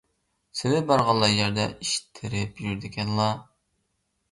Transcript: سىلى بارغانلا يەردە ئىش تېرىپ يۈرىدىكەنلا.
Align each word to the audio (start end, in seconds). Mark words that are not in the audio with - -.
سىلى 0.61 0.79
بارغانلا 0.91 1.29
يەردە 1.33 1.67
ئىش 1.75 1.93
تېرىپ 2.21 2.65
يۈرىدىكەنلا. 2.67 3.31